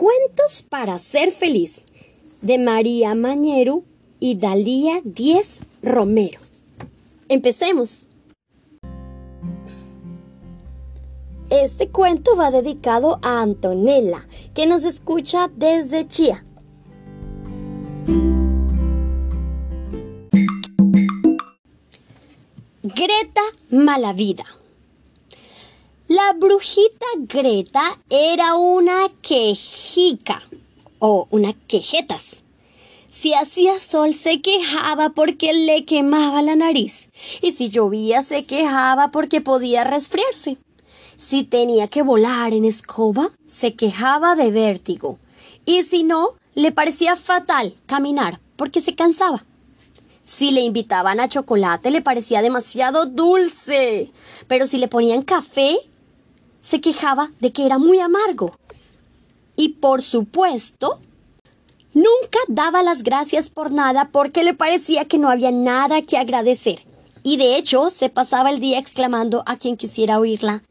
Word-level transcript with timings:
Cuentos 0.00 0.62
para 0.62 0.96
ser 0.96 1.30
feliz 1.30 1.84
de 2.40 2.56
María 2.56 3.14
Mañeru 3.14 3.84
y 4.18 4.36
Dalía 4.36 5.02
Díez 5.04 5.60
Romero. 5.82 6.40
Empecemos. 7.28 8.06
Este 11.50 11.90
cuento 11.90 12.34
va 12.34 12.50
dedicado 12.50 13.18
a 13.20 13.42
Antonella, 13.42 14.26
que 14.54 14.64
nos 14.64 14.84
escucha 14.84 15.50
desde 15.54 16.08
Chía. 16.08 16.46
Greta 22.82 23.42
Malavida. 23.68 24.59
La 26.26 26.34
brujita 26.34 27.06
Greta 27.18 27.98
era 28.10 28.54
una 28.54 29.08
quejica 29.22 30.42
o 30.98 31.26
una 31.30 31.54
quejetas. 31.66 32.42
Si 33.08 33.32
hacía 33.32 33.80
sol 33.80 34.14
se 34.14 34.42
quejaba 34.42 35.10
porque 35.10 35.52
le 35.54 35.84
quemaba 35.84 36.42
la 36.42 36.56
nariz 36.56 37.08
y 37.40 37.52
si 37.52 37.70
llovía 37.70 38.22
se 38.22 38.44
quejaba 38.44 39.10
porque 39.10 39.40
podía 39.40 39.84
resfriarse. 39.84 40.58
Si 41.16 41.44
tenía 41.44 41.88
que 41.88 42.02
volar 42.02 42.52
en 42.52 42.64
escoba 42.64 43.30
se 43.48 43.74
quejaba 43.74 44.36
de 44.36 44.50
vértigo 44.50 45.18
y 45.64 45.84
si 45.84 46.02
no 46.02 46.34
le 46.54 46.70
parecía 46.70 47.16
fatal 47.16 47.74
caminar 47.86 48.40
porque 48.56 48.80
se 48.80 48.94
cansaba. 48.94 49.44
Si 50.24 50.50
le 50.50 50.60
invitaban 50.60 51.18
a 51.18 51.28
chocolate 51.28 51.90
le 51.90 52.02
parecía 52.02 52.42
demasiado 52.42 53.06
dulce, 53.06 54.12
pero 54.48 54.66
si 54.66 54.78
le 54.78 54.86
ponían 54.86 55.22
café 55.22 55.78
se 56.60 56.80
quejaba 56.80 57.30
de 57.40 57.52
que 57.52 57.66
era 57.66 57.78
muy 57.78 58.00
amargo. 58.00 58.54
Y 59.56 59.70
por 59.70 60.02
supuesto, 60.02 61.00
nunca 61.92 62.38
daba 62.48 62.82
las 62.82 63.02
gracias 63.02 63.50
por 63.50 63.70
nada 63.70 64.10
porque 64.12 64.44
le 64.44 64.54
parecía 64.54 65.04
que 65.06 65.18
no 65.18 65.30
había 65.30 65.50
nada 65.50 66.02
que 66.02 66.16
agradecer. 66.16 66.84
Y 67.22 67.36
de 67.36 67.56
hecho 67.56 67.90
se 67.90 68.08
pasaba 68.08 68.50
el 68.50 68.60
día 68.60 68.78
exclamando 68.78 69.42
a 69.46 69.56
quien 69.56 69.76
quisiera 69.76 70.18
oírla. 70.18 70.62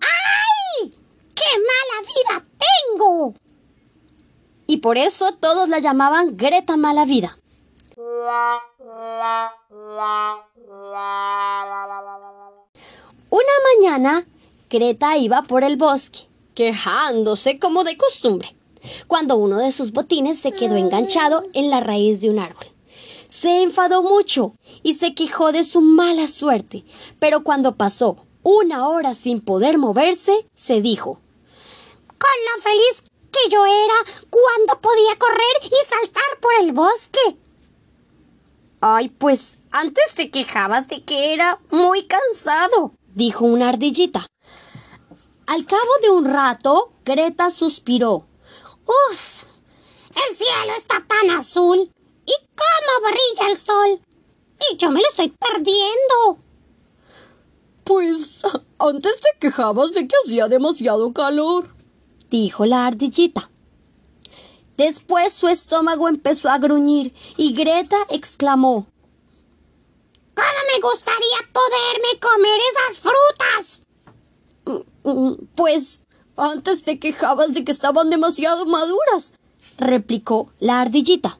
¡Ay! 0.00 0.90
¡Qué 1.34 1.44
mala 1.58 2.08
vida 2.08 2.46
tengo! 2.88 3.34
Y 4.66 4.78
por 4.78 4.98
eso 4.98 5.32
todos 5.38 5.68
la 5.68 5.78
llamaban 5.78 6.36
Greta 6.36 6.76
Mala 6.76 7.04
Vida. 7.04 7.38
Una 13.30 13.52
mañana 13.74 14.26
Greta 14.68 15.16
iba 15.16 15.42
por 15.42 15.62
el 15.62 15.76
bosque, 15.76 16.26
quejándose 16.54 17.60
como 17.60 17.84
de 17.84 17.96
costumbre, 17.96 18.56
cuando 19.06 19.36
uno 19.36 19.58
de 19.58 19.70
sus 19.70 19.92
botines 19.92 20.40
se 20.40 20.50
quedó 20.50 20.74
enganchado 20.74 21.44
en 21.52 21.70
la 21.70 21.78
raíz 21.78 22.20
de 22.20 22.30
un 22.30 22.40
árbol. 22.40 22.66
Se 23.28 23.62
enfadó 23.62 24.02
mucho 24.02 24.54
y 24.82 24.94
se 24.94 25.14
quejó 25.14 25.52
de 25.52 25.62
su 25.62 25.80
mala 25.80 26.26
suerte, 26.26 26.84
pero 27.20 27.44
cuando 27.44 27.76
pasó 27.76 28.16
una 28.42 28.88
hora 28.88 29.14
sin 29.14 29.40
poder 29.40 29.78
moverse, 29.78 30.48
se 30.54 30.80
dijo 30.80 31.20
Con 32.08 32.36
lo 32.56 32.62
feliz 32.62 33.02
que 33.30 33.48
yo 33.48 33.64
era 33.66 33.94
cuando 34.30 34.80
podía 34.80 35.16
correr 35.16 35.56
y 35.62 35.88
saltar 35.88 36.40
por 36.40 36.52
el 36.60 36.72
bosque. 36.72 37.36
Ay, 38.80 39.10
pues 39.10 39.58
antes 39.70 40.14
te 40.14 40.30
quejabas 40.30 40.88
de 40.88 41.04
que 41.04 41.34
era 41.34 41.60
muy 41.70 42.06
cansado, 42.06 42.92
dijo 43.14 43.44
una 43.44 43.68
ardillita. 43.68 44.26
Al 45.46 45.64
cabo 45.64 45.90
de 46.02 46.10
un 46.10 46.24
rato, 46.24 46.92
Greta 47.04 47.50
suspiró. 47.50 48.26
¡Uf! 48.84 49.44
El 50.10 50.36
cielo 50.36 50.72
está 50.76 51.04
tan 51.06 51.30
azul. 51.30 51.92
¿Y 52.24 52.32
cómo 52.56 53.08
brilla 53.08 53.50
el 53.50 53.56
sol? 53.56 54.00
Y 54.70 54.76
yo 54.76 54.90
me 54.90 55.00
lo 55.00 55.08
estoy 55.08 55.28
perdiendo. 55.28 56.38
Pues 57.84 58.40
antes 58.78 59.20
te 59.20 59.38
quejabas 59.38 59.92
de 59.92 60.08
que 60.08 60.16
hacía 60.24 60.48
demasiado 60.48 61.12
calor, 61.12 61.68
dijo 62.30 62.66
la 62.66 62.86
ardillita. 62.86 63.48
Después 64.76 65.32
su 65.32 65.46
estómago 65.46 66.08
empezó 66.08 66.48
a 66.48 66.58
gruñir 66.58 67.14
y 67.36 67.54
Greta 67.54 67.96
exclamó 68.10 68.88
¿Cómo 70.34 70.60
me 70.74 70.80
gustaría 70.80 71.38
poderme 71.52 72.20
comer 72.20 72.60
esas 72.72 72.98
frutas? 72.98 73.85
Pues 75.54 76.02
antes 76.36 76.82
te 76.82 76.98
quejabas 76.98 77.54
de 77.54 77.64
que 77.64 77.72
estaban 77.72 78.10
demasiado 78.10 78.66
maduras, 78.66 79.34
replicó 79.78 80.52
la 80.58 80.80
ardillita. 80.80 81.38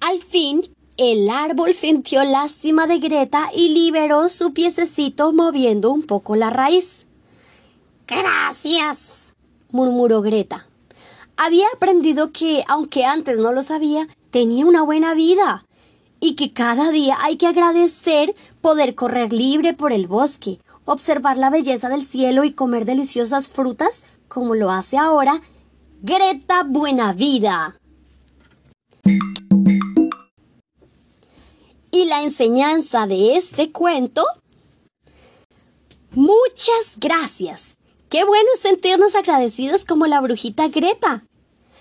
Al 0.00 0.22
fin, 0.22 0.62
el 0.96 1.28
árbol 1.28 1.74
sintió 1.74 2.22
lástima 2.24 2.86
de 2.86 2.98
Greta 2.98 3.50
y 3.54 3.70
liberó 3.70 4.28
su 4.28 4.52
piececito 4.52 5.32
moviendo 5.32 5.90
un 5.90 6.02
poco 6.02 6.36
la 6.36 6.50
raíz. 6.50 7.06
Gracias, 8.06 9.34
murmuró 9.70 10.22
Greta. 10.22 10.68
Había 11.36 11.66
aprendido 11.74 12.32
que, 12.32 12.64
aunque 12.68 13.04
antes 13.04 13.38
no 13.38 13.52
lo 13.52 13.62
sabía, 13.62 14.08
tenía 14.30 14.66
una 14.66 14.82
buena 14.82 15.14
vida 15.14 15.64
y 16.20 16.34
que 16.34 16.52
cada 16.52 16.90
día 16.90 17.16
hay 17.20 17.36
que 17.36 17.46
agradecer 17.46 18.34
poder 18.60 18.94
correr 18.94 19.32
libre 19.32 19.74
por 19.74 19.92
el 19.92 20.06
bosque, 20.06 20.58
observar 20.88 21.36
la 21.36 21.50
belleza 21.50 21.88
del 21.88 22.04
cielo 22.04 22.44
y 22.44 22.52
comer 22.52 22.86
deliciosas 22.86 23.48
frutas 23.48 24.04
como 24.26 24.54
lo 24.54 24.70
hace 24.70 24.96
ahora 24.96 25.40
Greta 26.00 26.62
Buenavida. 26.64 27.76
Y 31.90 32.04
la 32.06 32.22
enseñanza 32.22 33.06
de 33.06 33.36
este 33.36 33.70
cuento. 33.72 34.24
Muchas 36.12 36.94
gracias. 36.96 37.74
Qué 38.08 38.24
bueno 38.24 38.48
sentirnos 38.60 39.14
agradecidos 39.14 39.84
como 39.84 40.06
la 40.06 40.20
brujita 40.20 40.68
Greta. 40.68 41.24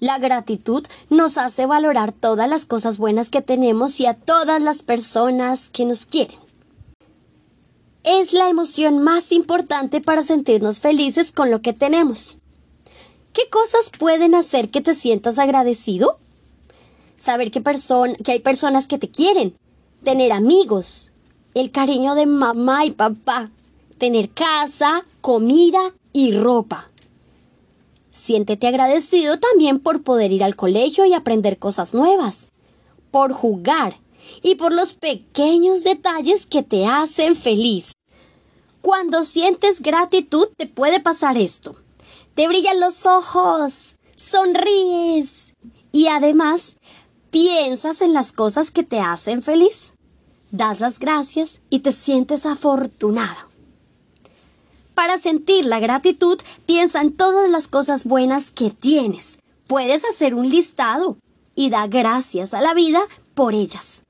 La 0.00 0.18
gratitud 0.18 0.84
nos 1.10 1.38
hace 1.38 1.66
valorar 1.66 2.12
todas 2.12 2.48
las 2.48 2.64
cosas 2.64 2.98
buenas 2.98 3.30
que 3.30 3.42
tenemos 3.42 4.00
y 4.00 4.06
a 4.06 4.14
todas 4.14 4.60
las 4.60 4.82
personas 4.82 5.68
que 5.70 5.84
nos 5.84 6.06
quieren 6.06 6.47
es 8.08 8.32
la 8.32 8.48
emoción 8.48 9.00
más 9.00 9.32
importante 9.32 10.00
para 10.00 10.22
sentirnos 10.22 10.80
felices 10.80 11.30
con 11.30 11.50
lo 11.50 11.60
que 11.60 11.74
tenemos. 11.74 12.38
¿Qué 13.34 13.50
cosas 13.50 13.90
pueden 13.98 14.34
hacer 14.34 14.70
que 14.70 14.80
te 14.80 14.94
sientas 14.94 15.38
agradecido? 15.38 16.18
Saber 17.18 17.50
que, 17.50 17.62
que 17.62 18.32
hay 18.32 18.38
personas 18.38 18.86
que 18.86 18.96
te 18.96 19.10
quieren, 19.10 19.54
tener 20.04 20.32
amigos, 20.32 21.12
el 21.52 21.70
cariño 21.70 22.14
de 22.14 22.24
mamá 22.24 22.86
y 22.86 22.92
papá, 22.92 23.50
tener 23.98 24.30
casa, 24.30 25.02
comida 25.20 25.92
y 26.14 26.32
ropa. 26.32 26.90
Siéntete 28.10 28.68
agradecido 28.68 29.38
también 29.38 29.80
por 29.80 30.02
poder 30.02 30.32
ir 30.32 30.44
al 30.44 30.56
colegio 30.56 31.04
y 31.04 31.12
aprender 31.12 31.58
cosas 31.58 31.92
nuevas, 31.92 32.46
por 33.10 33.34
jugar 33.34 33.98
y 34.42 34.54
por 34.54 34.72
los 34.72 34.94
pequeños 34.94 35.84
detalles 35.84 36.46
que 36.46 36.62
te 36.62 36.86
hacen 36.86 37.36
feliz. 37.36 37.92
Cuando 38.88 39.26
sientes 39.26 39.82
gratitud 39.82 40.48
te 40.56 40.66
puede 40.66 40.98
pasar 40.98 41.36
esto. 41.36 41.76
Te 42.34 42.48
brillan 42.48 42.80
los 42.80 43.04
ojos, 43.04 43.96
sonríes 44.16 45.52
y 45.92 46.06
además 46.06 46.76
piensas 47.30 48.00
en 48.00 48.14
las 48.14 48.32
cosas 48.32 48.70
que 48.70 48.84
te 48.84 48.98
hacen 48.98 49.42
feliz. 49.42 49.92
Das 50.52 50.80
las 50.80 51.00
gracias 51.00 51.60
y 51.68 51.80
te 51.80 51.92
sientes 51.92 52.46
afortunado. 52.46 53.50
Para 54.94 55.18
sentir 55.18 55.66
la 55.66 55.80
gratitud, 55.80 56.40
piensa 56.64 57.02
en 57.02 57.14
todas 57.14 57.50
las 57.50 57.68
cosas 57.68 58.04
buenas 58.04 58.50
que 58.50 58.70
tienes. 58.70 59.38
Puedes 59.66 60.02
hacer 60.06 60.34
un 60.34 60.48
listado 60.48 61.18
y 61.54 61.68
da 61.68 61.88
gracias 61.88 62.54
a 62.54 62.62
la 62.62 62.72
vida 62.72 63.02
por 63.34 63.52
ellas. 63.52 64.00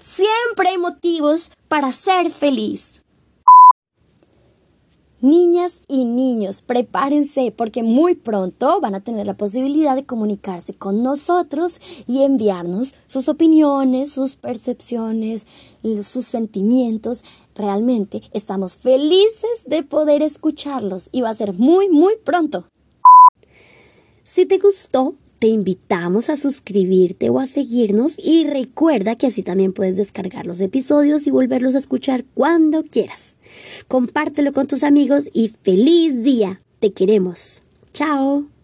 Siempre 0.00 0.70
hay 0.70 0.78
motivos 0.78 1.52
para 1.68 1.92
ser 1.92 2.32
feliz. 2.32 3.02
Niñas 5.26 5.80
y 5.88 6.04
niños, 6.04 6.62
prepárense 6.62 7.50
porque 7.50 7.82
muy 7.82 8.14
pronto 8.14 8.80
van 8.80 8.94
a 8.94 9.00
tener 9.00 9.26
la 9.26 9.34
posibilidad 9.34 9.96
de 9.96 10.04
comunicarse 10.04 10.72
con 10.72 11.02
nosotros 11.02 11.80
y 12.06 12.22
enviarnos 12.22 12.94
sus 13.08 13.28
opiniones, 13.28 14.12
sus 14.12 14.36
percepciones, 14.36 15.44
sus 16.04 16.26
sentimientos. 16.26 17.24
Realmente 17.56 18.22
estamos 18.34 18.76
felices 18.76 19.64
de 19.66 19.82
poder 19.82 20.22
escucharlos 20.22 21.08
y 21.10 21.22
va 21.22 21.30
a 21.30 21.34
ser 21.34 21.54
muy, 21.54 21.88
muy 21.88 22.14
pronto. 22.22 22.66
Si 24.22 24.46
te 24.46 24.58
gustó, 24.58 25.16
te 25.40 25.48
invitamos 25.48 26.30
a 26.30 26.36
suscribirte 26.36 27.30
o 27.30 27.40
a 27.40 27.48
seguirnos 27.48 28.14
y 28.16 28.44
recuerda 28.44 29.16
que 29.16 29.26
así 29.26 29.42
también 29.42 29.72
puedes 29.72 29.96
descargar 29.96 30.46
los 30.46 30.60
episodios 30.60 31.26
y 31.26 31.32
volverlos 31.32 31.74
a 31.74 31.78
escuchar 31.78 32.24
cuando 32.34 32.84
quieras. 32.84 33.35
Compártelo 33.88 34.52
con 34.52 34.66
tus 34.66 34.82
amigos 34.82 35.28
y 35.32 35.48
feliz 35.48 36.22
día. 36.22 36.60
Te 36.80 36.92
queremos. 36.92 37.62
Chao. 37.92 38.55